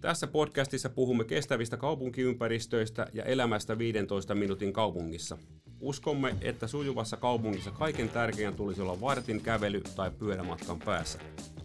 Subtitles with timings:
[0.00, 5.38] Tässä podcastissa puhumme kestävistä kaupunkiympäristöistä ja elämästä 15 minuutin kaupungissa.
[5.80, 11.18] Uskomme, että sujuvassa kaupungissa kaiken tärkeän tulisi olla vartin kävely- tai pyörämatkan päässä.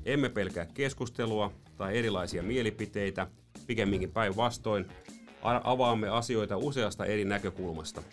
[0.06, 3.28] Emme pelkää keskustelua tai erilaisia mielipiteitä,
[3.68, 4.86] pikemminkin päinvastoin,
[5.64, 8.04] avaamme asioita useasta eri näkökulmasta.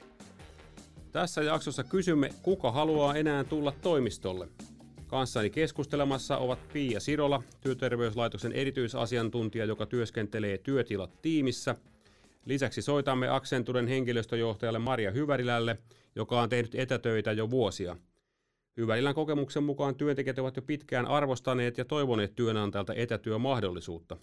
[1.13, 4.49] Tässä jaksossa kysymme, kuka haluaa enää tulla toimistolle.
[5.11, 11.75] Kanssani keskustelemassa ovat Pia Sirola, työterveyslaitoksen erityisasiantuntija, joka työskentelee työtilat tiimissä.
[12.45, 15.79] Lisäksi soitamme Accenturen henkilöstöjohtajalle Maria Hyvärilälle,
[16.17, 17.97] joka on tehnyt etätöitä jo vuosia.
[18.77, 24.17] Hyvärilän kokemuksen mukaan työntekijät ovat jo pitkään arvostaneet ja toivoneet työnantajalta etätyömahdollisuutta.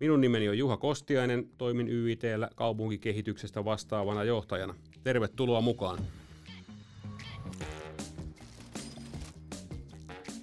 [0.00, 4.74] Minun nimeni on Juha Kostiainen, toimin YITllä kaupunkikehityksestä vastaavana johtajana.
[5.04, 5.98] Tervetuloa mukaan.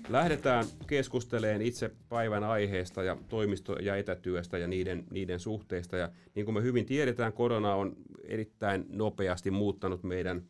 [0.10, 5.98] Lähdetään keskustelemaan itse päivän aiheesta ja toimisto- ja etätyöstä ja niiden, niiden suhteista.
[5.98, 10.44] Ja niin kuin me hyvin tiedetään, korona on erittäin nopeasti muuttanut meidän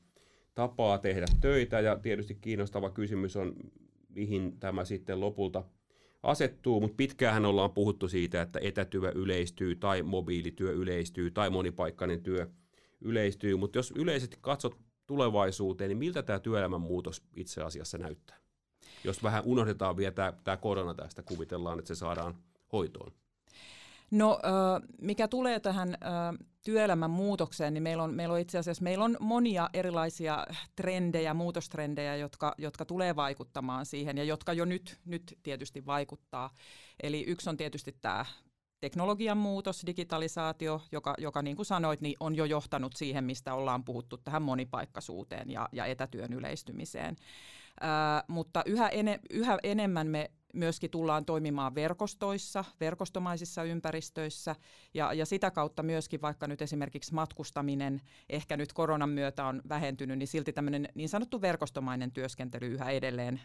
[0.56, 3.56] tapaa tehdä töitä ja tietysti kiinnostava kysymys on,
[4.10, 5.64] mihin tämä sitten lopulta
[6.24, 12.48] asettuu, mutta pitkäänhän ollaan puhuttu siitä, että etätyö yleistyy tai mobiilityö yleistyy tai monipaikkainen työ
[13.02, 18.47] yleistyy, mutta jos yleisesti katsot tulevaisuuteen, niin miltä tämä työelämän muutos itse asiassa näyttää?
[19.04, 22.36] Jos vähän unohdetaan vielä tämä, korona tästä, kuvitellaan, että se saadaan
[22.74, 23.12] hoitoon.
[24.12, 24.40] No
[25.02, 25.98] mikä tulee tähän
[26.66, 32.16] työelämän muutokseen, niin meillä on, meillä on itse asiassa meillä on monia erilaisia trendejä, muutostrendejä,
[32.16, 36.56] jotka, jotka tulee vaikuttamaan siihen ja jotka jo nyt, nyt tietysti vaikuttaa.
[37.04, 38.26] Eli yksi on tietysti tämä
[38.80, 43.84] teknologian muutos, digitalisaatio, joka, joka niin kuin sanoit, niin on jo johtanut siihen, mistä ollaan
[43.84, 47.16] puhuttu tähän monipaikkaisuuteen ja, ja etätyön yleistymiseen.
[48.28, 54.56] Mutta yhä, ene, yhä enemmän me myöskin tullaan toimimaan verkostoissa, verkostomaisissa ympäristöissä
[54.94, 60.18] ja, ja sitä kautta myöskin vaikka nyt esimerkiksi matkustaminen ehkä nyt koronan myötä on vähentynyt,
[60.18, 63.42] niin silti tämmöinen niin sanottu verkostomainen työskentely yhä edelleen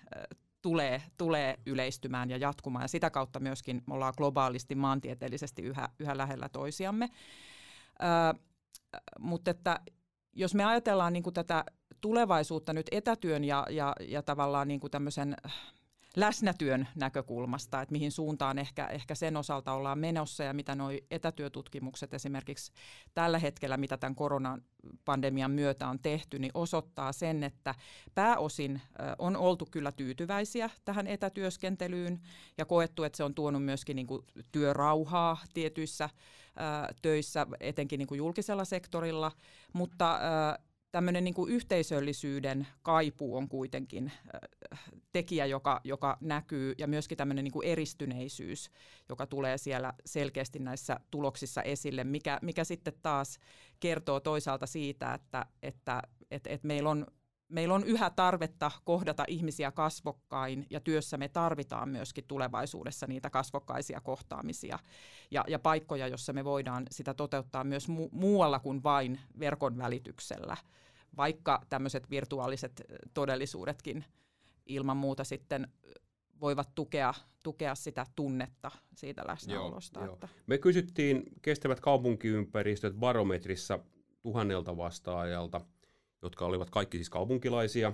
[0.63, 6.17] tulee, tulee yleistymään ja jatkumaan ja sitä kautta myöskin me ollaan globaalisti maantieteellisesti yhä, yhä
[6.17, 7.05] lähellä toisiamme.
[8.03, 8.41] Äh,
[9.21, 9.81] mutta että
[10.35, 11.65] jos me ajatellaan niin kuin tätä
[12.01, 15.37] tulevaisuutta nyt etätyön ja, ja, ja tavallaan niin kuin tämmöisen
[16.17, 22.15] läsnätyön näkökulmasta, että mihin suuntaan ehkä, ehkä sen osalta ollaan menossa ja mitä nuo etätyötutkimukset
[22.15, 22.73] esimerkiksi
[23.15, 27.75] tällä hetkellä, mitä tämän koronapandemian myötä on tehty, niin osoittaa sen, että
[28.15, 28.81] pääosin
[29.19, 32.21] on oltu kyllä tyytyväisiä tähän etätyöskentelyyn
[32.59, 34.23] ja koettu, että se on tuonut myöskin niin kuin
[34.53, 36.11] työrauhaa tietyissä
[37.03, 39.33] töissä, etenkin niin kuin julkisella sektorilla,
[39.73, 40.21] mutta
[40.93, 44.13] tämmöinen niin yhteisöllisyyden kaipuu on kuitenkin
[45.13, 48.71] tekijä, joka, joka näkyy, ja myöskin tämmöinen niin eristyneisyys,
[49.09, 53.39] joka tulee siellä selkeästi näissä tuloksissa esille, mikä, mikä sitten taas
[53.81, 57.07] kertoo toisaalta siitä, että, että että että meillä on
[57.53, 64.01] meillä on yhä tarvetta kohdata ihmisiä kasvokkain ja työssä me tarvitaan myöskin tulevaisuudessa niitä kasvokkaisia
[64.01, 64.79] kohtaamisia
[65.31, 70.57] ja, ja paikkoja, jossa me voidaan sitä toteuttaa myös mu- muualla kuin vain verkon välityksellä,
[71.17, 72.83] vaikka tämmöiset virtuaaliset
[73.15, 74.05] todellisuudetkin
[74.67, 75.69] ilman muuta sitten
[76.41, 80.01] voivat tukea, tukea sitä tunnetta siitä läsnäolosta.
[80.01, 80.29] Joo, että.
[80.33, 80.43] Joo.
[80.47, 83.79] Me kysyttiin kestävät kaupunkiympäristöt barometrissa
[84.23, 85.61] tuhannelta vastaajalta–
[86.23, 87.93] jotka olivat kaikki siis kaupunkilaisia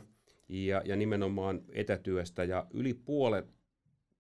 [0.49, 2.45] ja, ja nimenomaan etätyöstä.
[2.45, 3.55] Ja yli puolet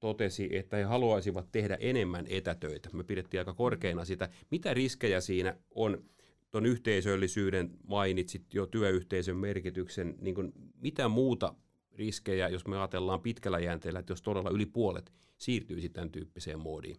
[0.01, 2.89] totesi, että he haluaisivat tehdä enemmän etätöitä.
[2.93, 6.05] Me pidettiin aika korkeana sitä, mitä riskejä siinä on.
[6.51, 11.55] Tuon yhteisöllisyyden mainitsit jo työyhteisön merkityksen, niin kuin mitä muuta
[11.95, 16.97] riskejä, jos me ajatellaan pitkällä jänteellä, että jos todella yli puolet siirtyisi tämän tyyppiseen moodiin?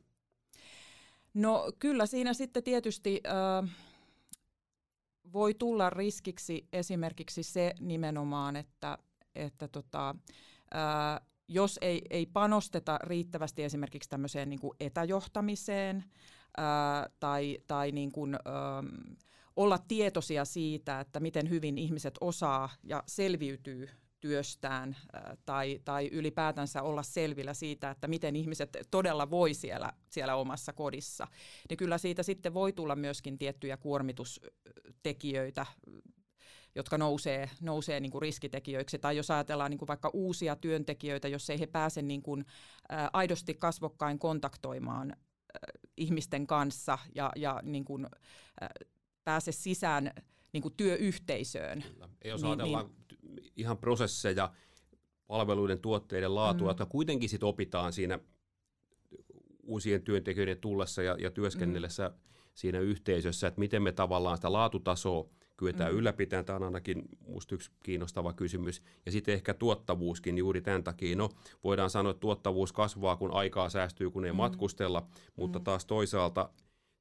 [1.34, 3.70] No kyllä siinä sitten tietysti äh,
[5.34, 8.98] voi tulla riskiksi esimerkiksi se nimenomaan, että,
[9.36, 10.16] että tota,
[10.74, 16.04] ää, jos ei, ei panosteta riittävästi esimerkiksi tämmöiseen niin kuin etäjohtamiseen
[16.58, 18.84] ää, tai, tai niin kuin, ää,
[19.56, 24.98] olla tietoisia siitä, että miten hyvin ihmiset osaa ja selviytyy työstään
[25.46, 31.28] tai, tai ylipäätänsä olla selvillä siitä, että miten ihmiset todella voi siellä, siellä omassa kodissa,
[31.70, 35.66] niin kyllä siitä sitten voi tulla myöskin tiettyjä kuormitustekijöitä,
[36.76, 39.00] jotka nousee, nousee niin kuin riskitekijöiksi.
[39.00, 42.46] Tai jos ajatellaan niin kuin vaikka uusia työntekijöitä, jos ei he pääse niin kuin,
[42.92, 45.16] ä, aidosti kasvokkain kontaktoimaan ä,
[45.98, 48.06] ihmisten kanssa ja, ja niin kuin,
[48.64, 48.70] ä,
[49.24, 50.12] pääse sisään
[50.54, 51.82] niin kuin työyhteisöön.
[51.82, 52.10] Kyllä.
[52.26, 52.99] Jos niin, ajatellaan niin,
[53.56, 54.52] ihan prosesseja,
[55.28, 56.70] palveluiden, tuotteiden laatua, mm.
[56.70, 58.20] jotka kuitenkin sit opitaan siinä
[59.64, 62.16] uusien työntekijöiden tullessa ja, ja työskennellessä mm.
[62.54, 65.98] siinä yhteisössä, että miten me tavallaan sitä laatutasoa kyetään mm.
[65.98, 66.46] ylläpitämään.
[66.46, 68.82] Tämä on ainakin minusta yksi kiinnostava kysymys.
[69.06, 71.16] Ja sitten ehkä tuottavuuskin juuri tämän takia.
[71.16, 71.30] No,
[71.64, 74.38] voidaan sanoa, että tuottavuus kasvaa, kun aikaa säästyy, kun ei mm.
[74.38, 75.64] matkustella, mutta mm.
[75.64, 76.50] taas toisaalta,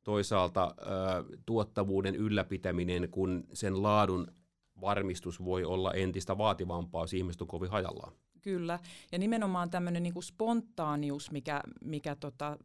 [0.05, 4.32] toisaalta äh, tuottavuuden ylläpitäminen, kun sen laadun
[4.81, 8.13] varmistus voi olla entistä vaativampaa, jos ihmiset on kovin hajallaan.
[8.43, 8.79] Kyllä,
[9.13, 12.57] ja nimenomaan tämmöinen niin spontaanius, mikä, mikä tota,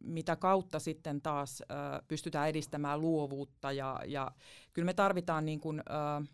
[0.00, 1.64] mitä kautta sitten taas ö,
[2.08, 4.30] pystytään edistämään luovuutta, ja, ja
[4.72, 6.26] kyllä me tarvitaan niin kuin, ö,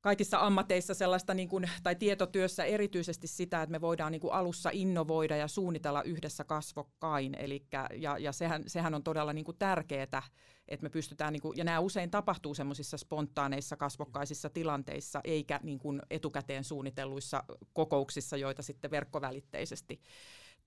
[0.00, 4.70] kaikissa ammateissa sellaista, niin kuin, tai tietotyössä erityisesti sitä, että me voidaan niin kuin alussa
[4.72, 10.22] innovoida ja suunnitella yhdessä kasvokkain, Elikkä, ja, ja sehän, sehän on todella niin kuin tärkeää,
[10.68, 15.78] että me pystytään, niin kuin, ja nämä usein tapahtuu semmoisissa spontaaneissa kasvokkaisissa tilanteissa, eikä niin
[15.78, 20.00] kuin etukäteen suunnitelluissa kokouksissa, joita sitten verkkovälitteisesti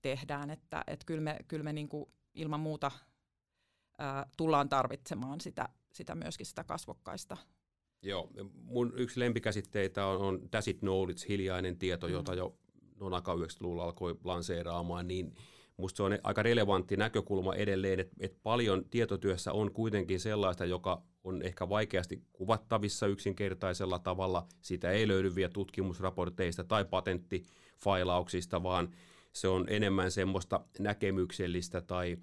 [0.02, 2.90] tehdään, että, että kyllä me, kyllä me niin kuin ilman muuta
[3.98, 7.36] ää, tullaan tarvitsemaan sitä, sitä myöskin sitä kasvokkaista
[8.02, 8.30] Joo,
[8.64, 12.12] mun yksi lempikäsitteitä on, on tacit knowledge, hiljainen tieto, mm.
[12.12, 12.54] jota jo
[13.00, 15.34] Nonaka 90-luvulla alkoi lanseeraamaan, niin
[15.76, 21.02] musta se on aika relevantti näkökulma edelleen, että, että paljon tietotyössä on kuitenkin sellaista, joka
[21.24, 24.46] on ehkä vaikeasti kuvattavissa yksinkertaisella tavalla.
[24.60, 28.94] Sitä ei löydy vielä tutkimusraporteista tai patenttifailauksista, vaan
[29.32, 32.16] se on enemmän semmoista näkemyksellistä tai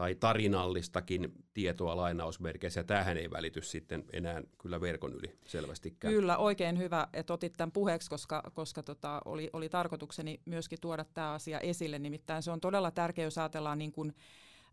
[0.00, 2.80] tai tarinallistakin tietoa lainausmerkeissä.
[2.80, 6.14] Ja tämähän ei välity sitten enää kyllä verkon yli selvästikään.
[6.14, 11.04] Kyllä, oikein hyvä, että otit tämän puheeksi, koska, koska tota, oli, oli tarkoitukseni myöskin tuoda
[11.04, 11.98] tämä asia esille.
[11.98, 14.14] Nimittäin se on todella tärkeää, jos ajatellaan niin kuin,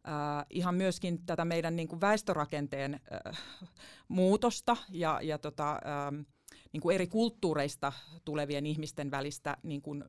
[0.08, 3.42] äh, ihan myöskin tätä meidän niin kuin väestörakenteen äh,
[4.08, 6.26] muutosta ja, ja tota, äh,
[6.72, 7.94] niin kuin eri kulttuureista
[8.26, 10.04] tulevien ihmisten välistä niin kuin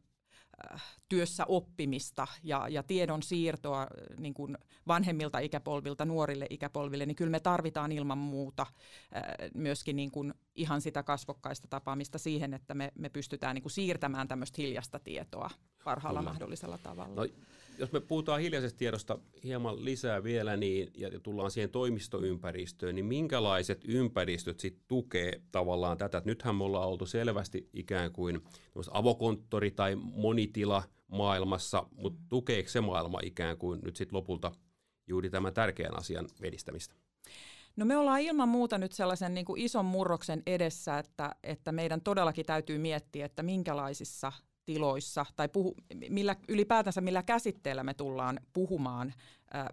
[1.08, 3.86] työssä oppimista ja, ja tiedon siirtoa
[4.18, 8.66] niin kuin vanhemmilta ikäpolvilta nuorille ikäpolville, niin kyllä me tarvitaan ilman muuta
[9.54, 14.28] myöskin niin kuin ihan sitä kasvokkaista tapaamista siihen, että me, me pystytään niin kuin siirtämään
[14.28, 15.50] tämmöistä hiljasta tietoa
[15.84, 16.30] parhaalla kyllä.
[16.30, 17.14] mahdollisella tavalla.
[17.14, 17.28] No,
[17.78, 23.84] jos me puhutaan hiljaisesta tiedosta hieman lisää vielä niin, ja tullaan siihen toimistoympäristöön, niin minkälaiset
[23.88, 26.22] ympäristöt sitten tukee tavallaan tätä?
[26.24, 28.40] Nythän me ollaan oltu selvästi ikään kuin
[28.90, 34.52] avokonttori tai monitila maailmassa, mutta tukeeko se maailma ikään kuin nyt sitten lopulta
[35.06, 36.94] juuri tämän tärkeän asian edistämistä?
[37.76, 42.00] No me ollaan ilman muuta nyt sellaisen niin kuin ison murroksen edessä, että, että meidän
[42.00, 44.32] todellakin täytyy miettiä, että minkälaisissa
[44.68, 45.74] tiloissa tai puhu,
[46.08, 49.14] millä, ylipäätänsä millä käsitteellä me tullaan puhumaan.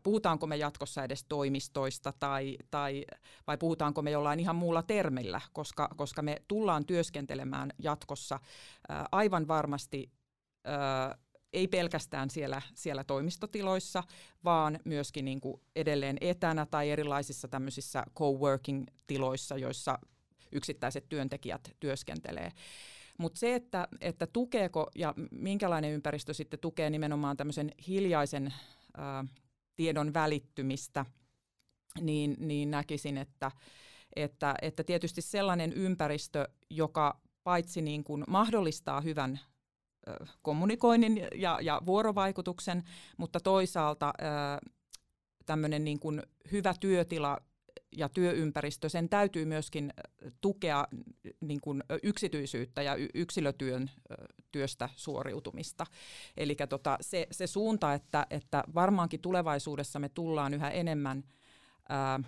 [0.03, 3.06] puhutaanko me jatkossa edes toimistoista tai, tai,
[3.47, 8.39] vai puhutaanko me jollain ihan muulla termillä, koska, koska me tullaan työskentelemään jatkossa
[9.12, 10.12] aivan varmasti
[11.53, 14.03] ei pelkästään siellä, siellä toimistotiloissa,
[14.44, 20.00] vaan myöskin niin kuin edelleen etänä tai erilaisissa tämmöisissä coworking-tiloissa, joissa
[20.51, 22.51] yksittäiset työntekijät työskentelee.
[23.20, 28.54] Mutta se, että, että tukeeko ja minkälainen ympäristö sitten tukee nimenomaan tämmöisen hiljaisen
[28.98, 29.26] ää,
[29.76, 31.06] tiedon välittymistä,
[32.02, 33.52] niin, niin näkisin, että,
[34.16, 39.40] että, että tietysti sellainen ympäristö, joka paitsi niin kuin mahdollistaa hyvän
[40.42, 42.84] kommunikoinnin ja, ja vuorovaikutuksen,
[43.18, 44.14] mutta toisaalta
[45.45, 47.38] tämmöinen niin kuin hyvä työtila
[47.97, 49.94] ja työympäristö, sen täytyy myöskin
[50.42, 50.87] tukea
[51.42, 53.92] niin kuin yksityisyyttä ja yksilötyön
[54.52, 55.85] työstä suoriutumista.
[56.37, 61.23] Eli tota, se, se suunta, että, että varmaankin tulevaisuudessa me tullaan yhä enemmän
[61.90, 62.19] ää,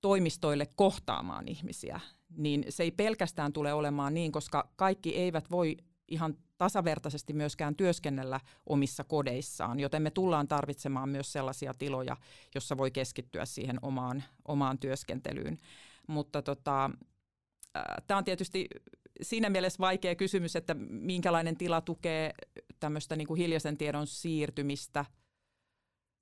[0.00, 2.00] toimistoille kohtaamaan ihmisiä,
[2.36, 5.76] niin se ei pelkästään tule olemaan niin, koska kaikki eivät voi
[6.08, 12.16] ihan tasavertaisesti myöskään työskennellä omissa kodeissaan, joten me tullaan tarvitsemaan myös sellaisia tiloja,
[12.54, 15.58] jossa voi keskittyä siihen omaan, omaan työskentelyyn.
[16.06, 16.90] Mutta tota,
[18.06, 18.66] tämä on tietysti
[19.22, 22.34] siinä mielessä vaikea kysymys, että minkälainen tila tukee
[22.80, 25.04] tämmöistä niin kuin hiljaisen tiedon siirtymistä.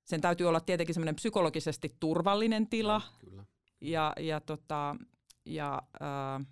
[0.03, 3.01] Sen täytyy olla tietenkin semmoinen psykologisesti turvallinen tila.
[3.19, 3.45] Kyllä.
[3.81, 4.95] Ja, ja, tota,
[5.45, 6.45] ja äh,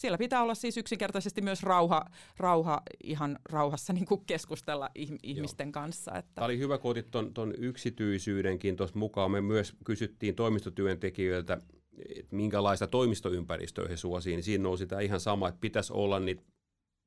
[0.00, 2.04] siellä pitää olla siis yksinkertaisesti myös rauha,
[2.36, 4.90] rauha ihan rauhassa niin kuin keskustella
[5.22, 5.72] ihmisten Joo.
[5.72, 6.14] kanssa.
[6.14, 6.32] Että.
[6.34, 9.30] Tämä oli hyvä, kun otit tuon yksityisyydenkin tuossa mukaan.
[9.30, 11.60] Me myös kysyttiin toimistotyöntekijöiltä,
[12.16, 16.42] että minkälaista toimistoympäristöä he suosii, niin siinä nousi tämä ihan sama, että pitäisi olla niitä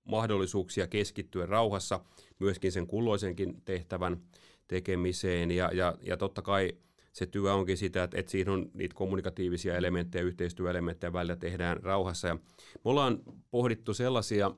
[0.04, 2.00] mahdollisuuksia keskittyä rauhassa
[2.40, 4.22] myöskin sen kulloisenkin tehtävän
[4.68, 5.52] tekemiseen.
[5.52, 6.72] Ja, ja, ja totta kai
[7.14, 12.28] se työ onkin sitä, että, että siinä on niitä kommunikatiivisia elementtejä, yhteistyöelementtejä välillä tehdään rauhassa.
[12.28, 12.42] Ja me
[12.84, 13.20] ollaan
[13.52, 14.52] pohdittu sellaisia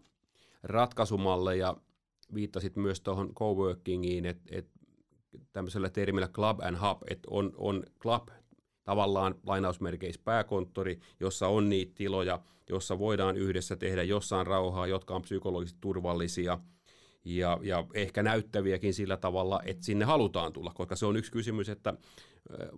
[0.64, 1.78] ratkaisumalleja,
[2.34, 4.68] viittasit myös tuohon coworkingiin, että et
[5.54, 8.28] tämmöisellä termillä club and hub, että on, on club
[8.84, 15.22] tavallaan lainausmerkeissä pääkonttori, jossa on niitä tiloja, jossa voidaan yhdessä tehdä jossain rauhaa, jotka on
[15.22, 16.60] psykologisesti turvallisia
[17.26, 21.70] ja, ja ehkä näyttäviäkin sillä tavalla, että sinne halutaan tulla, koska se on yksi kysymys,
[21.70, 21.94] että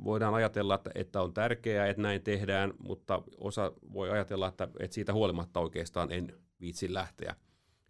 [0.03, 4.95] voidaan ajatella, että, että on tärkeää, että näin tehdään, mutta osa voi ajatella, että, että
[4.95, 7.35] siitä huolimatta oikeastaan en viitsi lähteä,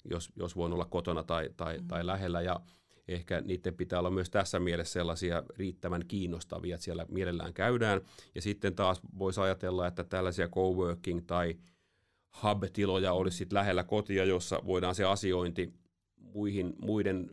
[0.09, 1.87] jos, jos voin olla kotona tai, tai, mm.
[1.87, 2.41] tai lähellä.
[2.41, 2.59] Ja
[3.07, 8.01] ehkä niiden pitää olla myös tässä mielessä sellaisia riittävän kiinnostavia, että siellä mielellään käydään.
[8.35, 11.55] Ja sitten taas voisi ajatella, että tällaisia coworking tai
[12.43, 15.73] hub-tiloja olisi sitten lähellä kotia, jossa voidaan se asiointi
[16.33, 17.29] muihin, muiden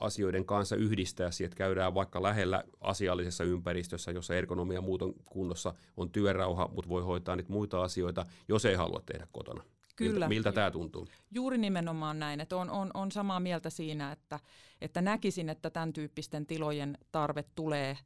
[0.00, 6.68] asioiden kanssa yhdistää, että käydään vaikka lähellä asiallisessa ympäristössä, jossa ergonomia muuton kunnossa, on työrauha,
[6.74, 9.64] mutta voi hoitaa niitä muita asioita, jos ei halua tehdä kotona.
[9.96, 10.12] Kyllä.
[10.12, 11.08] Miltä, miltä tämä tuntuu?
[11.30, 14.40] Juuri nimenomaan näin, että on, on, on samaa mieltä siinä, että,
[14.80, 17.98] että näkisin, että tämän tyyppisten tilojen tarve tulee,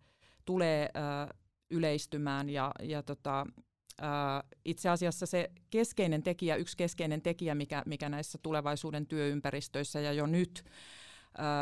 [0.44, 1.34] tulee ö,
[1.70, 3.46] yleistymään ja, ja tota,
[4.64, 10.26] itse asiassa se keskeinen tekijä, yksi keskeinen tekijä, mikä, mikä näissä tulevaisuuden työympäristöissä ja jo
[10.26, 10.64] nyt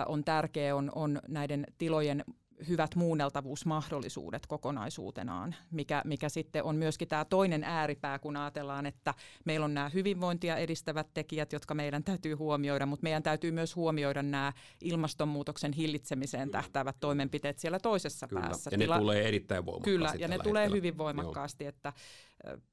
[0.06, 2.24] on tärkeä, on, on näiden tilojen
[2.68, 9.64] hyvät muunneltavuusmahdollisuudet kokonaisuutenaan, mikä, mikä sitten on myöskin tämä toinen ääripää, kun ajatellaan, että meillä
[9.64, 14.52] on nämä hyvinvointia edistävät tekijät, jotka meidän täytyy huomioida, mutta meidän täytyy myös huomioida nämä
[14.80, 18.42] ilmastonmuutoksen hillitsemiseen tähtäävät toimenpiteet siellä toisessa Kyllä.
[18.42, 18.70] päässä.
[18.72, 18.98] Ja ne Tila...
[18.98, 19.90] tulee erittäin voimakkaasti.
[19.90, 20.76] Kyllä, ja ne tulee hetkellä.
[20.76, 21.68] hyvin voimakkaasti, Joo.
[21.68, 21.92] että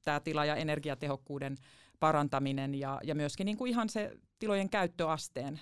[0.04, 1.56] tämä tila- ja energiatehokkuuden
[2.00, 5.60] parantaminen ja, ja myöskin niin kuin ihan se tilojen käyttöasteen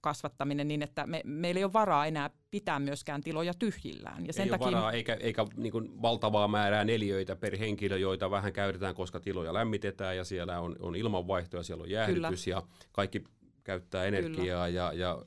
[0.00, 4.26] kasvattaminen niin, että me, meillä ei ole varaa enää pitää myöskään tiloja tyhjillään.
[4.26, 4.66] Ja sen ei takia...
[4.66, 9.20] ole varaa eikä, eikä niin kuin valtavaa määrää neliöitä per henkilö, joita vähän käytetään, koska
[9.20, 12.56] tiloja lämmitetään ja siellä on, on ilmanvaihto ja siellä on jäähdytys Kyllä.
[12.56, 12.62] ja
[12.92, 13.24] kaikki
[13.64, 15.22] käyttää energiaa ja, ja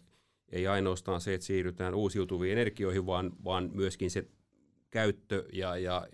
[0.52, 4.28] ei ainoastaan se, että siirrytään uusiutuviin energioihin, vaan, vaan myöskin se
[4.90, 6.08] käyttö ja, ja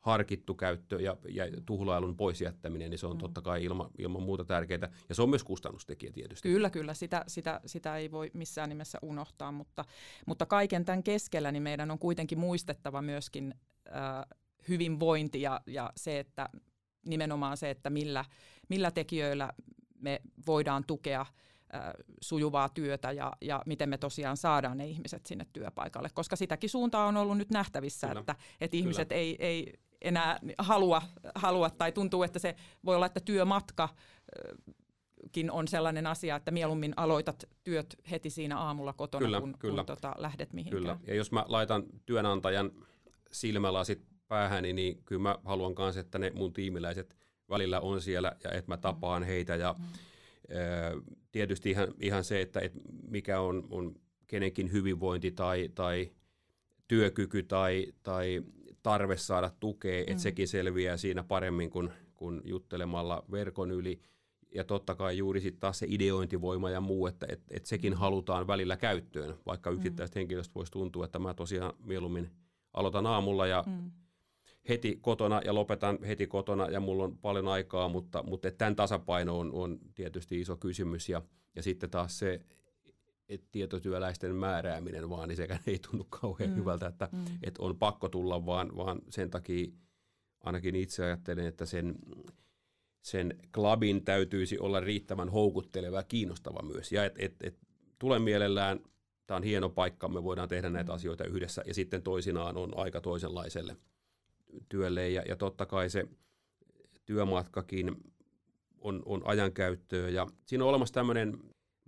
[0.00, 3.20] harkittu käyttö ja, ja tuhlailun pois jättäminen, niin se on mm.
[3.20, 4.92] totta kai ilma, ilman muuta tärkeää.
[5.08, 6.48] Ja se on myös kustannustekijä tietysti.
[6.48, 6.94] Kyllä, kyllä.
[6.94, 9.84] Sitä, sitä, sitä ei voi missään nimessä unohtaa, mutta,
[10.26, 13.54] mutta kaiken tämän keskellä niin meidän on kuitenkin muistettava myöskin
[13.86, 14.38] äh,
[14.68, 16.48] hyvinvointi ja, ja se, että
[17.06, 18.24] nimenomaan se, että millä,
[18.68, 19.52] millä tekijöillä
[20.00, 21.26] me voidaan tukea
[22.20, 27.06] sujuvaa työtä ja, ja miten me tosiaan saadaan ne ihmiset sinne työpaikalle, koska sitäkin suuntaa
[27.06, 28.20] on ollut nyt nähtävissä, Kyllä.
[28.20, 31.02] että, että ihmiset ei, ei enää halua,
[31.34, 33.88] halua tai tuntuu, että se voi olla, että työmatka
[35.50, 39.76] on sellainen asia, että mieluummin aloitat työt heti siinä aamulla kotona, kyllä, kun, kyllä.
[39.76, 40.82] kun tota, lähdet mihinkään.
[40.82, 42.70] Kyllä, ja jos mä laitan työnantajan
[43.32, 47.16] silmälasit päähäni, niin kyllä mä haluan myös, että ne mun tiimiläiset
[47.50, 49.56] välillä on siellä ja että mä tapaan heitä.
[49.56, 49.84] Ja mm.
[50.56, 51.02] ö,
[51.32, 52.72] tietysti ihan, ihan se, että et
[53.08, 53.94] mikä on, on
[54.26, 56.10] kenenkin hyvinvointi tai, tai
[56.88, 58.42] työkyky tai, tai
[58.88, 60.18] tarve saada tukea, että mm.
[60.18, 64.00] sekin selviää siinä paremmin kuin, kuin juttelemalla verkon yli.
[64.54, 67.98] Ja totta kai juuri sitten taas se ideointivoima ja muu, että et, et sekin mm.
[67.98, 70.20] halutaan välillä käyttöön, vaikka yksittäistä mm.
[70.20, 72.30] henkilöstä voisi tuntua, että mä tosiaan mieluummin
[72.74, 73.90] aloitan aamulla ja mm.
[74.68, 79.38] heti kotona ja lopetan heti kotona ja mulla on paljon aikaa, mutta, mutta tämän tasapaino
[79.38, 81.22] on, on tietysti iso kysymys ja,
[81.56, 82.40] ja sitten taas se,
[83.28, 86.56] et tietotyöläisten määrääminen vaan, niin sekään ei tunnu kauhean mm.
[86.56, 87.24] hyvältä, että mm.
[87.42, 89.66] et on pakko tulla, vaan, vaan sen takia
[90.40, 91.94] ainakin itse ajattelen, että sen,
[93.02, 96.92] sen klubin täytyisi olla riittävän houkutteleva ja kiinnostava myös.
[96.92, 97.56] Ja et, et, et
[97.98, 98.80] tule mielellään,
[99.26, 100.94] tämä on hieno paikka, me voidaan tehdä näitä mm.
[100.94, 103.76] asioita yhdessä, ja sitten toisinaan on aika toisenlaiselle
[104.68, 106.08] työlle, ja, ja totta kai se
[107.04, 107.96] työmatkakin
[108.80, 111.38] on, on ajankäyttöä, ja siinä on olemassa tämmöinen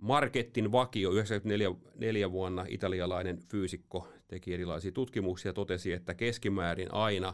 [0.01, 7.33] Marketin vakio 94 vuonna italialainen fyysikko teki erilaisia tutkimuksia ja totesi, että keskimäärin aina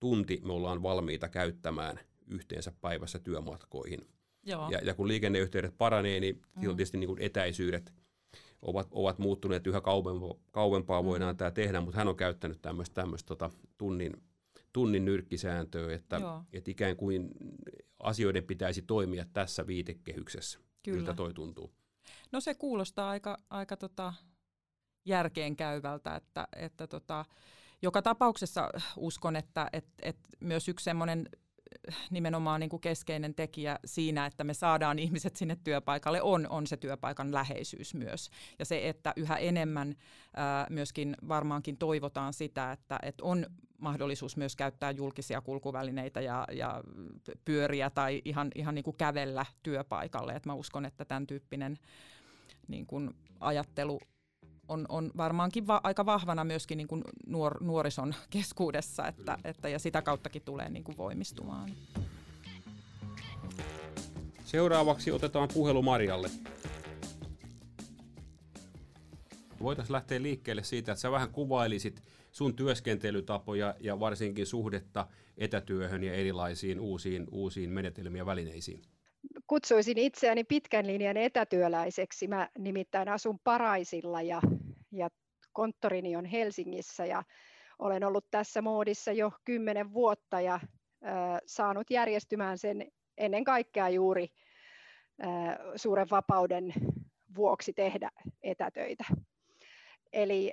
[0.00, 4.00] tunti me ollaan valmiita käyttämään yhteensä päivässä työmatkoihin.
[4.42, 4.70] Joo.
[4.70, 6.60] Ja, ja kun liikenneyhteydet paranee, niin mm.
[6.60, 7.92] tietysti niin kuin etäisyydet
[8.62, 11.06] ovat, ovat muuttuneet yhä kauempaa, kauempaa mm.
[11.06, 14.12] voidaan tämä tehdä, mutta hän on käyttänyt tämmöistä, tämmöistä tota, tunnin,
[14.72, 16.20] tunnin nyrkkisääntöä, että,
[16.52, 17.30] että ikään kuin
[17.98, 20.58] asioiden pitäisi toimia tässä viitekehyksessä.
[20.84, 20.96] Kyllä.
[20.96, 21.70] Miltä toi tuntuu?
[22.32, 24.14] No se kuulostaa aika, aika tota
[25.04, 27.24] järkeen käyvältä, että, että tota,
[27.82, 31.28] joka tapauksessa uskon, että et, et myös yksi semmoinen
[32.10, 36.76] nimenomaan niin kuin keskeinen tekijä siinä, että me saadaan ihmiset sinne työpaikalle, on, on se
[36.76, 38.30] työpaikan läheisyys myös.
[38.58, 39.94] Ja se, että yhä enemmän
[40.36, 43.46] ää, myöskin varmaankin toivotaan sitä, että, että on
[43.84, 46.82] mahdollisuus myös käyttää julkisia kulkuvälineitä ja, ja
[47.44, 50.32] pyöriä tai ihan, ihan niin kuin kävellä työpaikalle.
[50.32, 51.78] Et mä uskon, että tämän tyyppinen
[52.68, 53.10] niin kuin
[53.40, 54.00] ajattelu
[54.68, 59.78] on, on varmaankin va, aika vahvana myöskin niin kuin nuor, nuorison keskuudessa, että, että, ja
[59.78, 61.70] sitä kauttakin tulee niin kuin voimistumaan.
[64.44, 66.30] Seuraavaksi otetaan puhelu Marjalle.
[69.60, 72.02] Voitaisiin lähteä liikkeelle siitä, että sä vähän kuvailisit
[72.34, 75.06] sun työskentelytapoja ja varsinkin suhdetta
[75.38, 78.82] etätyöhön ja erilaisiin uusiin, uusiin menetelmiin ja välineisiin
[79.46, 82.28] kutsuisin itseäni pitkän linjan etätyöläiseksi.
[82.28, 84.40] Mä nimittäin asun Paraisilla ja,
[84.92, 85.08] ja
[85.52, 87.22] konttorini on Helsingissä ja
[87.78, 90.62] olen ollut tässä moodissa jo kymmenen vuotta ja äh,
[91.46, 94.28] saanut järjestymään sen ennen kaikkea juuri
[95.24, 96.74] äh, suuren vapauden
[97.36, 98.10] vuoksi tehdä
[98.42, 99.04] etätöitä.
[100.12, 100.52] Eli,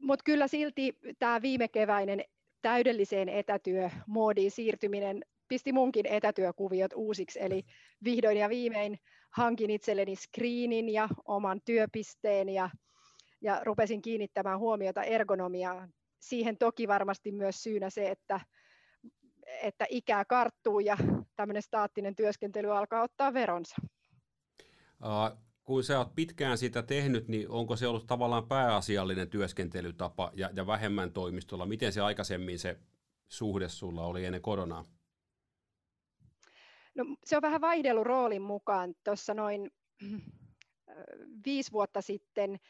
[0.00, 2.24] mutta kyllä silti tämä viime keväinen
[2.62, 7.62] täydelliseen etätyömoodiin siirtyminen pisti munkin etätyökuviot uusiksi, eli
[8.04, 8.98] vihdoin ja viimein
[9.30, 12.70] hankin itselleni screenin ja oman työpisteen ja,
[13.40, 15.92] ja rupesin kiinnittämään huomiota ergonomiaan.
[16.20, 18.40] Siihen toki varmasti myös syynä se, että,
[19.62, 20.96] että ikää karttuu ja
[21.36, 23.76] tämmöinen staattinen työskentely alkaa ottaa veronsa.
[25.70, 30.66] Kun sä oot pitkään sitä tehnyt, niin onko se ollut tavallaan pääasiallinen työskentelytapa ja, ja
[30.66, 31.66] vähemmän toimistolla?
[31.66, 32.78] Miten se aikaisemmin se
[33.28, 34.84] suhde sulla oli ennen koronaa?
[36.94, 38.94] No, se on vähän vaihdellut roolin mukaan.
[39.04, 39.70] Tuossa noin
[41.46, 42.60] viisi vuotta sitten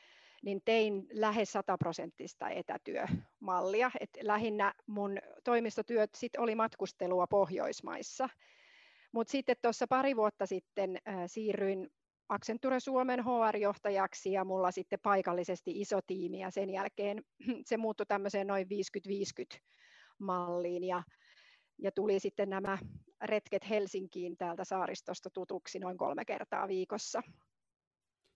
[0.42, 3.90] niin tein lähes sataprosenttista etätyömallia.
[4.00, 8.28] Et lähinnä mun toimistotyöt sit oli matkustelua Pohjoismaissa.
[9.12, 11.90] Mutta sitten tuossa pari vuotta sitten äh, siirryin
[12.30, 17.22] Accenture Suomen HR-johtajaksi ja mulla sitten paikallisesti iso tiimi ja sen jälkeen
[17.68, 18.66] se muuttui tämmöiseen noin
[19.56, 19.58] 50-50
[20.18, 21.02] malliin ja,
[21.78, 22.78] ja tuli sitten nämä
[23.24, 27.22] retket Helsinkiin täältä saaristosta tutuksi noin kolme kertaa viikossa.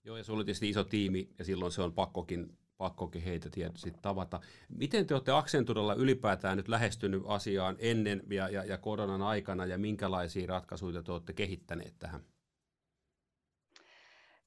[0.05, 3.93] Joo, ja sulla oli tietysti iso tiimi, ja silloin se on pakkokin, pakkokin heitä tietysti
[4.03, 4.41] tavata.
[4.69, 9.79] Miten te olette Accenturella ylipäätään nyt lähestynyt asiaan ennen ja, ja, ja koronan aikana, ja
[9.79, 12.34] minkälaisia ratkaisuja te olette kehittäneet tähän?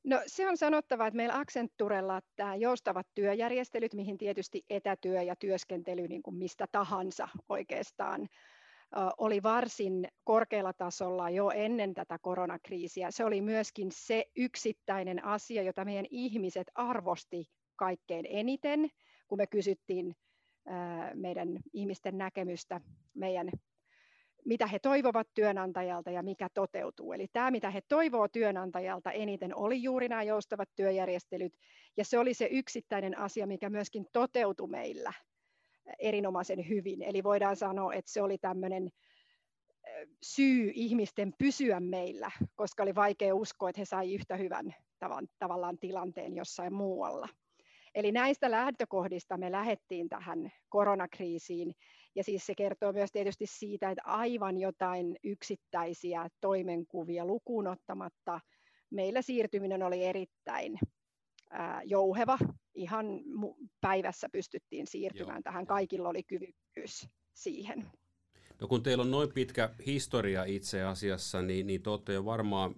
[0.07, 6.07] No se on sanottava, että meillä Accenturella tämä joustavat työjärjestelyt, mihin tietysti etätyö ja työskentely
[6.07, 8.27] niin kuin mistä tahansa oikeastaan
[9.17, 13.11] oli varsin korkealla tasolla jo ennen tätä koronakriisiä.
[13.11, 18.89] Se oli myöskin se yksittäinen asia, jota meidän ihmiset arvosti kaikkein eniten,
[19.27, 20.15] kun me kysyttiin
[21.13, 22.81] meidän ihmisten näkemystä
[23.13, 23.49] meidän
[24.47, 27.13] mitä he toivovat työnantajalta ja mikä toteutuu.
[27.13, 31.53] Eli tämä, mitä he toivoo työnantajalta eniten, oli juuri nämä joustavat työjärjestelyt,
[31.97, 35.13] ja se oli se yksittäinen asia, mikä myöskin toteutui meillä
[35.99, 37.01] erinomaisen hyvin.
[37.01, 38.89] Eli voidaan sanoa, että se oli tämmöinen
[40.21, 45.77] syy ihmisten pysyä meillä, koska oli vaikea uskoa, että he sai yhtä hyvän tavan, tavallaan
[45.77, 47.27] tilanteen jossain muualla.
[47.95, 51.75] Eli näistä lähtökohdista me lähdettiin tähän koronakriisiin.
[52.17, 58.39] Ja siis se kertoo myös tietysti siitä, että aivan jotain yksittäisiä toimenkuvia lukuun ottamatta
[58.89, 60.79] meillä siirtyminen oli erittäin
[61.83, 62.37] jouheva.
[62.75, 63.05] Ihan
[63.81, 65.41] päivässä pystyttiin siirtymään Joo.
[65.43, 65.67] tähän.
[65.67, 67.85] Kaikilla oli kyvykkyys siihen.
[68.61, 72.75] No kun teillä on noin pitkä historia itse asiassa, niin, niin te olette jo varmaan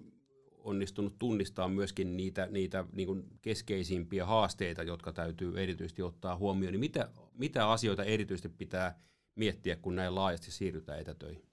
[0.58, 6.72] onnistunut tunnistaa myöskin niitä, niitä niin kuin keskeisimpiä haasteita, jotka täytyy erityisesti ottaa huomioon.
[6.72, 9.00] Niin mitä, mitä asioita erityisesti pitää
[9.40, 11.50] miettiä, kun näin laajasti siirrytään etätöihin?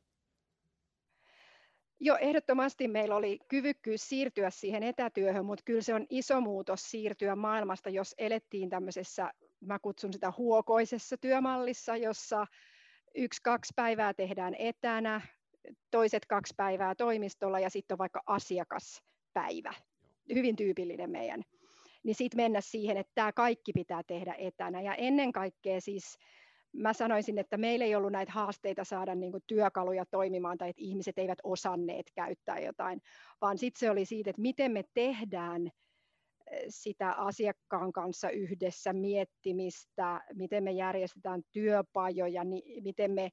[2.00, 7.36] Joo, ehdottomasti meillä oli kyvykkyys siirtyä siihen etätyöhön, mutta kyllä se on iso muutos siirtyä
[7.36, 12.46] maailmasta, jos elettiin tämmöisessä, mä kutsun sitä huokoisessa työmallissa, jossa
[13.14, 15.20] yksi, kaksi päivää tehdään etänä,
[15.90, 19.74] toiset kaksi päivää toimistolla ja sitten on vaikka asiakaspäivä.
[20.34, 21.42] Hyvin tyypillinen meidän.
[22.02, 24.80] Niin sitten mennä siihen, että tämä kaikki pitää tehdä etänä.
[24.80, 26.18] Ja ennen kaikkea siis
[26.76, 30.82] mä sanoisin, että meillä ei ollut näitä haasteita saada niin kuin työkaluja toimimaan tai että
[30.82, 33.00] ihmiset eivät osanneet käyttää jotain,
[33.40, 40.20] vaan sitten se oli siitä, että miten me tehdään eh, sitä asiakkaan kanssa yhdessä miettimistä,
[40.34, 43.30] miten me järjestetään työpajoja, niin miten me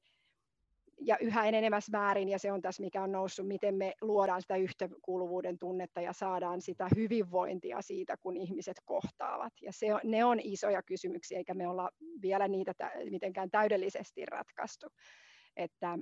[1.00, 4.56] ja yhä enenemässä määrin, ja se on tässä mikä on noussut, miten me luodaan sitä
[4.56, 9.52] yhteenkuuluvuuden tunnetta ja saadaan sitä hyvinvointia siitä, kun ihmiset kohtaavat.
[9.62, 11.90] Ja se on, ne on isoja kysymyksiä, eikä me olla
[12.22, 12.72] vielä niitä
[13.10, 14.86] mitenkään täydellisesti ratkaistu.
[15.56, 15.98] Että,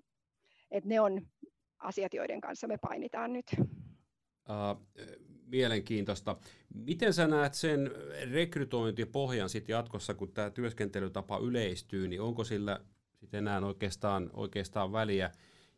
[0.71, 1.27] Et ne on
[1.79, 3.47] asiat, joiden kanssa me painitaan nyt.
[4.49, 4.87] Uh,
[5.47, 6.37] mielenkiintoista.
[6.75, 7.91] Miten sä näet sen
[8.33, 12.81] rekrytointipohjan sitten jatkossa, kun tämä työskentelytapa yleistyy, niin onko sillä
[13.23, 15.31] sitten enää oikeastaan, oikeastaan väliä,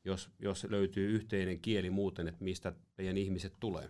[0.05, 3.89] jos, jos löytyy yhteinen kieli muuten, että mistä meidän ihmiset tulee?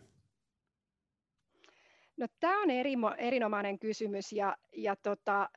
[2.16, 5.48] No, tämä on eri, erinomainen kysymys ja, ja tota,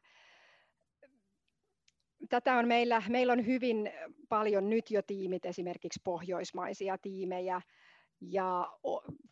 [2.30, 3.92] tätä on meillä, meillä on hyvin
[4.30, 7.62] paljon nyt jo tiimit, esimerkiksi pohjoismaisia tiimejä,
[8.22, 8.68] ja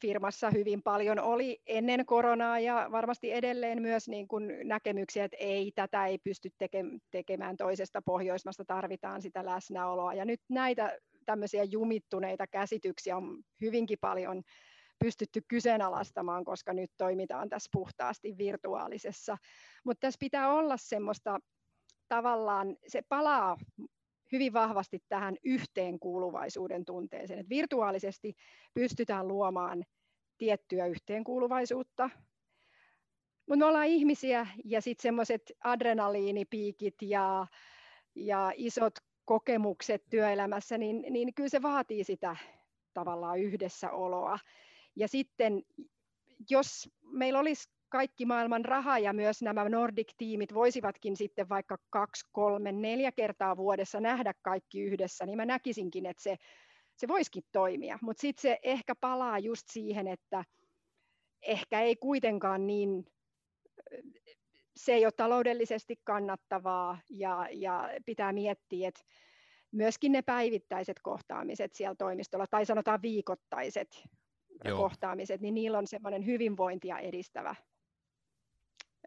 [0.01, 5.71] firmassa hyvin paljon oli ennen koronaa ja varmasti edelleen myös niin kuin näkemyksiä, että ei,
[5.75, 6.49] tätä ei pysty
[7.11, 10.13] tekemään toisesta Pohjoismasta, tarvitaan sitä läsnäoloa.
[10.13, 14.43] Ja nyt näitä tämmöisiä jumittuneita käsityksiä on hyvinkin paljon
[14.99, 19.37] pystytty kyseenalaistamaan, koska nyt toimitaan tässä puhtaasti virtuaalisessa.
[19.83, 21.39] Mutta tässä pitää olla semmoista
[22.07, 23.57] tavallaan, se palaa
[24.35, 27.39] hyvin vahvasti tähän yhteenkuuluvaisuuden tunteeseen.
[27.39, 28.35] Et virtuaalisesti
[28.73, 29.83] pystytään luomaan
[30.37, 32.09] tiettyä yhteenkuuluvaisuutta,
[33.47, 37.47] mutta me ollaan ihmisiä ja sitten semmoiset adrenaliinipiikit ja,
[38.15, 38.93] ja isot
[39.25, 42.35] kokemukset työelämässä, niin, niin kyllä se vaatii sitä
[42.93, 44.39] tavallaan yhdessäoloa.
[44.95, 45.63] Ja sitten
[46.49, 52.71] jos meillä olisi kaikki maailman raha ja myös nämä Nordic-tiimit voisivatkin sitten vaikka kaksi, kolme,
[52.71, 56.35] neljä kertaa vuodessa nähdä kaikki yhdessä, niin mä näkisinkin, että se,
[56.95, 57.99] se voisikin toimia.
[58.01, 60.43] Mutta sitten se ehkä palaa just siihen, että
[61.41, 63.05] ehkä ei kuitenkaan niin,
[64.75, 69.01] se ei ole taloudellisesti kannattavaa ja, ja pitää miettiä, että
[69.71, 74.03] myöskin ne päivittäiset kohtaamiset siellä toimistolla, tai sanotaan viikoittaiset
[74.65, 74.77] Joo.
[74.77, 77.55] kohtaamiset, niin niillä on semmoinen hyvinvointia edistävä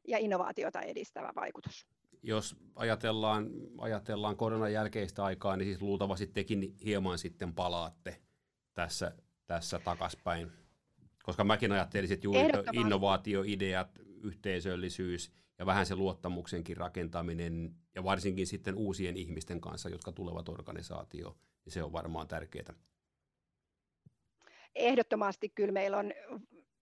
[0.09, 1.87] ja innovaatiota edistävä vaikutus.
[2.23, 8.21] Jos ajatellaan, ajatellaan koronan jälkeistä aikaa, niin siis luultavasti tekin hieman sitten palaatte
[8.75, 9.13] tässä,
[9.47, 10.53] tässä takaspäin.
[11.23, 12.41] Koska mäkin ajattelisin, että juuri
[12.73, 20.49] innovaatioideat, yhteisöllisyys ja vähän se luottamuksenkin rakentaminen ja varsinkin sitten uusien ihmisten kanssa, jotka tulevat
[20.49, 22.75] organisaatioon, niin se on varmaan tärkeää.
[24.75, 26.13] Ehdottomasti kyllä meillä on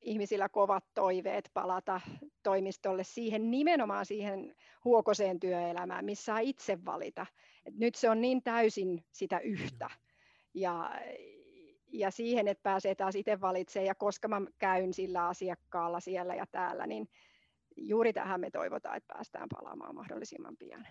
[0.07, 2.01] ihmisillä kovat toiveet palata
[2.42, 7.27] toimistolle siihen nimenomaan siihen huokoseen työelämään, missä saa itse valita.
[7.64, 9.90] Et nyt se on niin täysin sitä yhtä.
[10.55, 11.01] Ja,
[11.92, 16.47] ja siihen, että pääsee taas itse valitsemaan ja koska mä käyn sillä asiakkaalla siellä ja
[16.47, 17.09] täällä, niin
[17.77, 20.87] juuri tähän me toivotaan, että päästään palaamaan mahdollisimman pian.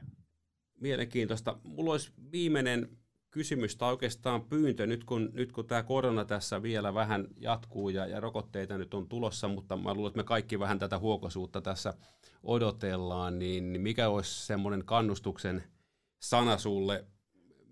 [0.80, 1.58] Mielenkiintoista.
[1.64, 2.98] Mulla olisi viimeinen
[3.36, 8.06] kysymys tai oikeastaan pyyntö, nyt kun, nyt kun tämä korona tässä vielä vähän jatkuu ja,
[8.06, 11.94] ja rokotteita nyt on tulossa, mutta mä luulen, että me kaikki vähän tätä huokosuutta tässä
[12.44, 15.64] odotellaan, niin mikä olisi semmoinen kannustuksen
[16.20, 17.06] sana sulle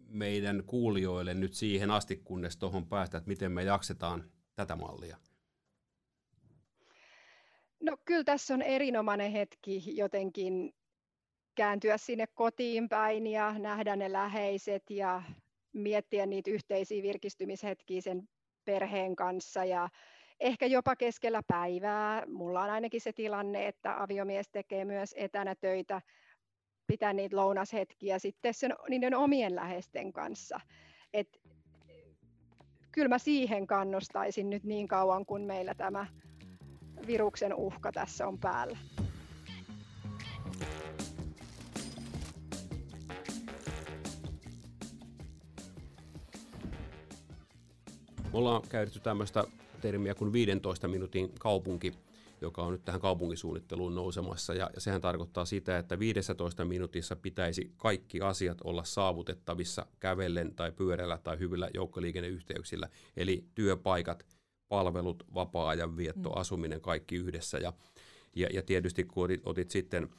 [0.07, 4.23] meidän kuulijoille nyt siihen asti, kunnes tuohon päästä, että miten me jaksetaan
[4.55, 5.17] tätä mallia?
[7.83, 10.73] No kyllä tässä on erinomainen hetki jotenkin
[11.55, 15.23] kääntyä sinne kotiin päin ja nähdä ne läheiset ja
[15.73, 18.29] miettiä niitä yhteisiä virkistymishetkiä sen
[18.65, 19.89] perheen kanssa ja
[20.39, 22.23] ehkä jopa keskellä päivää.
[22.27, 26.01] Mulla on ainakin se tilanne, että aviomies tekee myös etänä töitä,
[26.87, 30.59] pitää niitä lounashetkiä sitten sen, niiden omien läheisten kanssa.
[31.13, 31.41] Et,
[32.91, 36.07] kyllä mä siihen kannustaisin nyt niin kauan, kun meillä tämä
[37.07, 38.77] viruksen uhka tässä on päällä.
[48.33, 49.43] Me ollaan käytetty tämmöistä
[49.81, 51.93] termiä kuin 15 minuutin kaupunki,
[52.41, 54.53] joka on nyt tähän kaupunkisuunnitteluun nousemassa.
[54.53, 60.71] Ja, ja sehän tarkoittaa sitä, että 15 minuutissa pitäisi kaikki asiat olla saavutettavissa kävellen tai
[60.71, 62.89] pyörällä tai hyvillä joukkoliikenneyhteyksillä.
[63.17, 64.25] Eli työpaikat,
[64.69, 66.37] palvelut, vapaa-ajan vietto, mm.
[66.37, 67.57] asuminen, kaikki yhdessä.
[67.57, 67.73] Ja,
[68.35, 70.09] ja, ja tietysti kun otit, otit sitten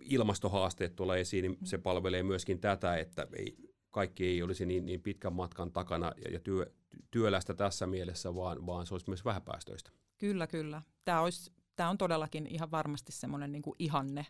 [0.00, 3.56] ilmastohaasteet tuolla esiin, niin se palvelee myöskin tätä, että ei,
[3.92, 6.66] kaikki ei olisi niin, niin pitkän matkan takana ja, ja työ,
[7.10, 9.90] työlästä tässä mielessä, vaan, vaan se olisi myös vähäpäästöistä.
[10.18, 10.82] Kyllä, kyllä.
[11.04, 14.26] Tämä, olisi, tämä on todellakin ihan varmasti semmoinen niin kuin ihanne,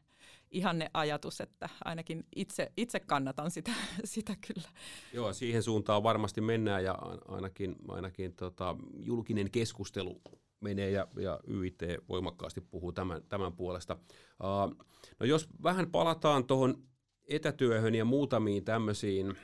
[0.51, 3.73] ihanne ajatus, että ainakin itse, itse kannatan sitä,
[4.05, 4.69] sitä kyllä.
[5.13, 6.99] Joo, siihen suuntaan varmasti mennään ja
[7.29, 10.21] ainakin, ainakin tota, julkinen keskustelu
[10.61, 13.95] menee ja, ja YIT voimakkaasti puhuu tämän, tämän puolesta.
[13.95, 14.85] Uh,
[15.21, 16.83] no jos vähän palataan tuohon
[17.29, 19.37] etätyöhön ja muutamiin tämmöisiin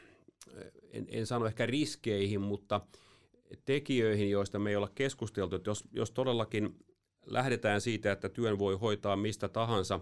[0.92, 2.80] en, en sano ehkä riskeihin, mutta
[3.64, 6.76] tekijöihin, joista me ei olla keskusteltu, että jos, jos todellakin
[7.26, 10.00] lähdetään siitä, että työn voi hoitaa mistä tahansa,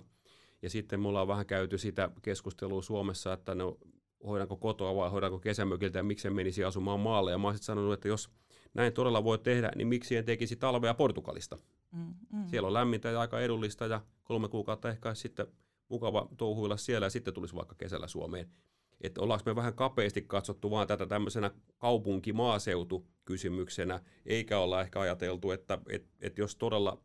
[0.62, 3.78] ja sitten me ollaan vähän käyty sitä keskustelua Suomessa, että no,
[4.26, 7.30] hoidanko kotoa vai hoidanko kesämökiltä ja miksen menisi asumaan maalle.
[7.30, 8.30] Ja mä olisin sanonut, että jos
[8.74, 11.58] näin todella voi tehdä, niin miksi en tekisi talvea Portugalista?
[11.92, 12.46] Mm, mm.
[12.46, 15.46] Siellä on lämmintä ja aika edullista ja kolme kuukautta ehkä sitten
[15.88, 18.50] mukava touhuilla siellä ja sitten tulisi vaikka kesällä Suomeen.
[19.00, 25.78] Että ollaanko me vähän kapeasti katsottu vaan tätä tämmöisenä kaupunki-maaseutu-kysymyksenä, eikä olla ehkä ajateltu, että
[25.88, 27.02] et, et jos todella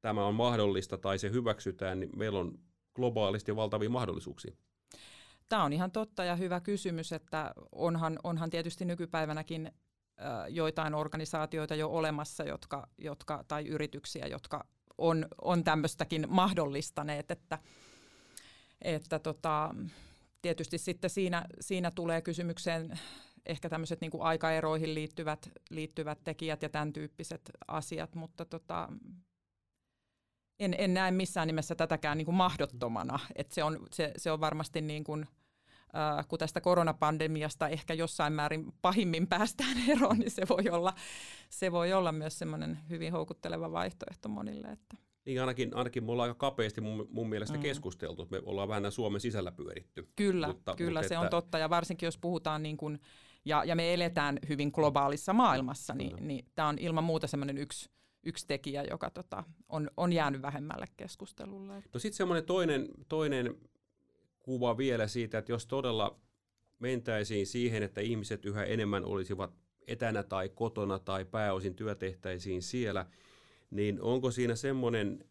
[0.00, 2.58] tämä on mahdollista tai se hyväksytään, niin meillä on
[2.94, 4.56] globaalisti valtavia mahdollisuuksia.
[5.48, 9.72] Tämä on ihan totta ja hyvä kysymys, että onhan, onhan tietysti nykypäivänäkin
[10.48, 14.66] joitain organisaatioita jo olemassa, jotka, jotka, tai yrityksiä, jotka
[14.98, 17.58] on, on tämmöistäkin mahdollistaneet, että,
[18.82, 19.74] että tota,
[20.46, 22.98] tietysti sitten siinä, siinä tulee kysymykseen
[23.46, 28.88] ehkä tämmöiset niin aikaeroihin liittyvät, liittyvät tekijät ja tämän tyyppiset asiat, mutta tota,
[30.60, 33.18] en, en näe missään nimessä tätäkään niin kuin mahdottomana.
[33.34, 35.26] että se, on, se, se on varmasti niin kuin,
[35.96, 40.94] äh, kun tästä koronapandemiasta ehkä jossain määrin pahimmin päästään eroon, niin se voi olla,
[41.50, 44.68] se voi olla myös semmoinen hyvin houkutteleva vaihtoehto monille.
[44.68, 45.05] Että.
[45.26, 47.62] Niin ainakin, ainakin me ollaan aika kapeasti mun, mun mielestä mm.
[47.62, 48.28] keskusteltu.
[48.30, 50.08] Me ollaan vähän Suomen sisällä pyöritty.
[50.16, 51.20] Kyllä, mutta, kyllä mutta se että...
[51.20, 51.58] on totta.
[51.58, 53.00] Ja varsinkin jos puhutaan niin kuin,
[53.44, 56.26] ja, ja me eletään hyvin globaalissa maailmassa, niin, mm.
[56.26, 57.90] niin tämä on ilman muuta semmoinen yksi,
[58.22, 61.82] yksi tekijä, joka tota, on, on jäänyt vähemmälle keskustelulle.
[61.94, 63.54] No sitten semmoinen toinen, toinen
[64.38, 66.20] kuva vielä siitä, että jos todella
[66.78, 69.54] mentäisiin siihen, että ihmiset yhä enemmän olisivat
[69.86, 73.06] etänä tai kotona tai pääosin työtehtäisiin siellä,
[73.70, 75.24] niin onko siinä semmoinen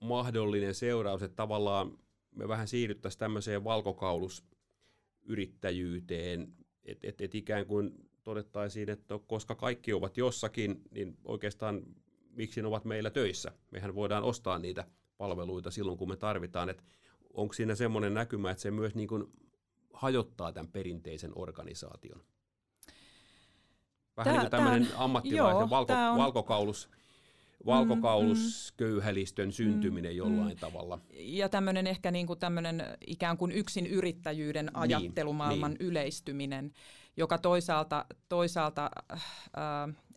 [0.00, 1.98] mahdollinen seuraus, että tavallaan
[2.30, 6.52] me vähän siirryttäisiin tämmöiseen valkokaulusyrittäjyyteen,
[6.84, 11.82] että et, et ikään kuin todettaisiin, että koska kaikki ovat jossakin, niin oikeastaan
[12.30, 13.52] miksi ne ovat meillä töissä?
[13.70, 14.86] Mehän voidaan ostaa niitä
[15.18, 16.68] palveluita silloin, kun me tarvitaan.
[16.68, 16.82] Että
[17.32, 19.24] onko siinä semmoinen näkymä, että se myös niin kuin
[19.92, 22.22] hajottaa tämän perinteisen organisaation?
[24.16, 26.88] Vähän tämä, niin kuin tämmöinen ammattilaisen valko, valkokaulus
[27.66, 30.60] valkokaulusköyhälistön mm, syntyminen mm, jollain mm.
[30.60, 30.98] tavalla.
[31.12, 36.72] Ja tämmöinen ehkä niin kuin tämmöinen ikään kuin yksin yrittäjyyden niin, ajattelumaailman niin, yleistyminen,
[37.16, 39.20] joka toisaalta, toisaalta äh,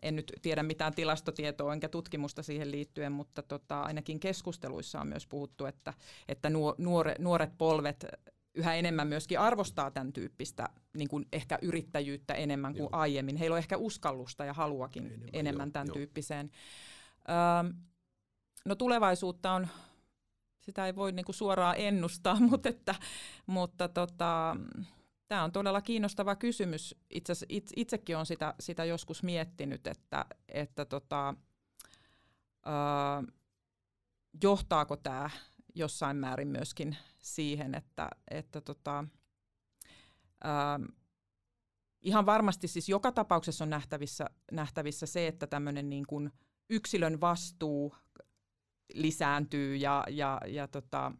[0.02, 5.26] en nyt tiedä mitään tilastotietoa enkä tutkimusta siihen liittyen, mutta tota, ainakin keskusteluissa on myös
[5.26, 5.94] puhuttu, että,
[6.28, 8.06] että nuore, nuoret polvet
[8.54, 12.88] yhä enemmän myöskin arvostaa tämän tyyppistä niin kuin ehkä yrittäjyyttä enemmän kuin joo.
[12.92, 13.36] aiemmin.
[13.36, 15.94] Heillä on ehkä uskallusta ja haluakin enemmän, enemmän joo, tämän joo.
[15.94, 16.50] tyyppiseen.
[17.28, 17.72] Öö,
[18.64, 19.68] no tulevaisuutta on,
[20.60, 22.94] sitä ei voi niin kuin suoraan ennustaa, mutta, että,
[23.46, 24.56] mutta tota,
[25.28, 26.94] Tämä on todella kiinnostava kysymys.
[27.10, 31.34] Itse, itse, itsekin olen sitä, sitä joskus miettinyt, että, että tota,
[32.66, 33.32] ö,
[34.42, 35.30] johtaako tämä
[35.74, 39.04] jossain määrin myöskin siihen, että, että tota,
[40.44, 40.94] ö,
[42.02, 46.32] ihan varmasti siis joka tapauksessa on nähtävissä, nähtävissä se, että tämmöinen niin kuin
[46.70, 47.94] yksilön vastuu
[48.94, 51.12] lisääntyy ja, ja, ja, tota,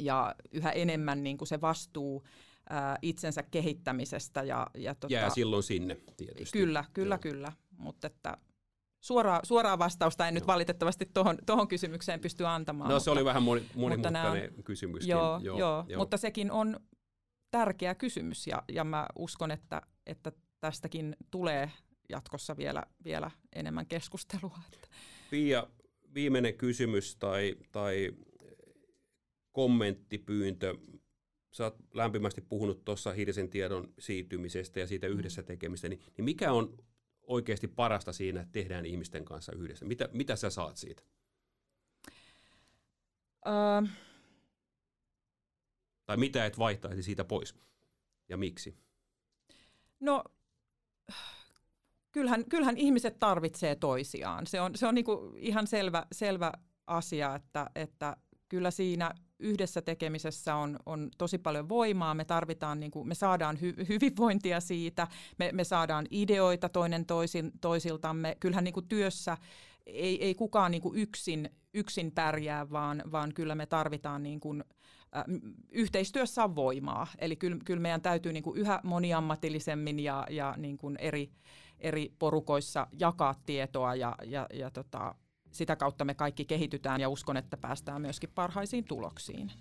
[0.00, 2.24] ja yhä enemmän niin kuin se vastuu
[2.70, 4.42] ää, itsensä kehittämisestä.
[4.42, 6.58] Ja, ja tota, Jää silloin sinne tietysti.
[6.58, 7.18] Kyllä, kyllä, Joo.
[7.20, 7.52] kyllä.
[7.78, 8.36] Mutta että
[9.00, 12.88] suoraa, suoraa vastausta en nyt valitettavasti tuohon, tuohon kysymykseen pysty antamaan.
[12.88, 15.06] No mutta, se oli vähän moni, monimutkainen on, kysymys.
[15.06, 16.80] Joo, joo, joo, joo, mutta sekin on
[17.50, 21.70] tärkeä kysymys ja, ja mä uskon, että, että tästäkin tulee
[22.08, 24.58] jatkossa vielä, vielä enemmän keskustelua.
[25.30, 25.66] Pia,
[26.14, 28.12] viimeinen kysymys tai, tai
[29.52, 30.74] kommenttipyyntö
[31.54, 35.12] sä oot lämpimästi puhunut tuossa hiilisen tiedon siirtymisestä ja siitä mm.
[35.12, 36.78] yhdessä tekemistä, niin, niin mikä on
[37.22, 39.84] oikeasti parasta siinä, että tehdään ihmisten kanssa yhdessä?
[39.84, 41.02] Mitä, mitä sä saat siitä?
[43.46, 43.88] Uh,
[46.06, 47.54] tai mitä et vaihtaisi siitä pois
[48.28, 48.76] ja miksi?
[50.00, 50.24] No,
[52.14, 54.46] kyllähän, kyllähän ihmiset tarvitsee toisiaan.
[54.46, 56.52] Se on, se on niinku ihan selvä, selvä
[56.86, 58.16] asia, että, että
[58.48, 63.60] kyllä siinä yhdessä tekemisessä on, on tosi paljon voimaa, me tarvitaan, niin kuin, me saadaan
[63.60, 65.06] hy, hyvinvointia siitä,
[65.38, 68.36] me, me saadaan ideoita toinen toisin, toisiltamme.
[68.40, 69.36] Kyllähän niin kuin työssä
[69.86, 74.64] ei, ei kukaan niin kuin yksin, yksin pärjää, vaan, vaan kyllä me tarvitaan niin kuin,
[75.72, 77.06] yhteistyössä on voimaa.
[77.18, 81.30] Eli kyllä, kyllä meidän täytyy niin kuin yhä moniammatillisemmin ja, ja niin kuin eri,
[81.84, 85.14] eri porukoissa jakaa tietoa ja, ja, ja tota,
[85.50, 89.52] sitä kautta me kaikki kehitytään ja uskon, että päästään myöskin parhaisiin tuloksiin.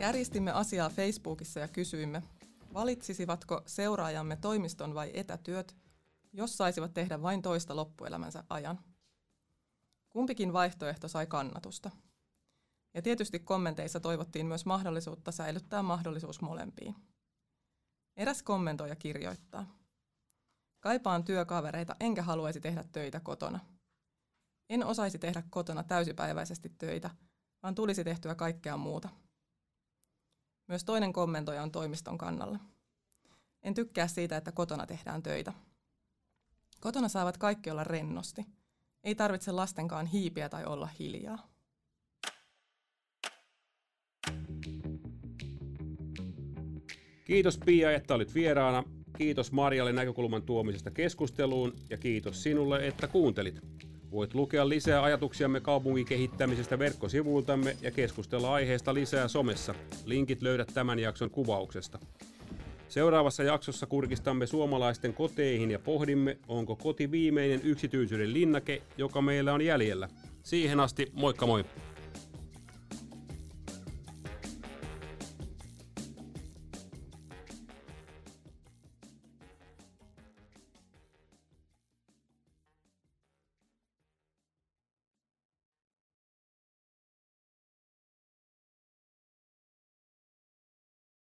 [0.00, 2.22] Järjestimme asiaa Facebookissa ja kysyimme,
[2.74, 5.76] valitsisivatko seuraajamme toimiston vai etätyöt,
[6.32, 8.78] jos saisivat tehdä vain toista loppuelämänsä ajan.
[10.08, 11.90] Kumpikin vaihtoehto sai kannatusta.
[12.94, 16.94] Ja tietysti kommenteissa toivottiin myös mahdollisuutta säilyttää mahdollisuus molempiin.
[18.16, 19.76] Eräs kommentoija kirjoittaa.
[20.80, 23.60] Kaipaan työkavereita enkä haluaisi tehdä töitä kotona.
[24.70, 27.10] En osaisi tehdä kotona täysipäiväisesti töitä,
[27.62, 29.08] vaan tulisi tehtyä kaikkea muuta.
[30.68, 32.58] Myös toinen kommentoija on toimiston kannalla.
[33.62, 35.52] En tykkää siitä, että kotona tehdään töitä.
[36.80, 38.46] Kotona saavat kaikki olla rennosti.
[39.04, 41.57] Ei tarvitse lastenkaan hiipiä tai olla hiljaa.
[47.28, 48.84] Kiitos Pia, että olit vieraana.
[49.18, 53.60] Kiitos Marjalle näkökulman tuomisesta keskusteluun ja kiitos sinulle, että kuuntelit.
[54.10, 59.74] Voit lukea lisää ajatuksiamme kaupunkikehittämisestä verkkosivuiltamme ja keskustella aiheesta lisää somessa.
[60.04, 61.98] Linkit löydät tämän jakson kuvauksesta.
[62.88, 69.62] Seuraavassa jaksossa kurkistamme suomalaisten koteihin ja pohdimme, onko koti viimeinen yksityisyyden linnake, joka meillä on
[69.62, 70.08] jäljellä.
[70.42, 71.64] Siihen asti, moikka moi!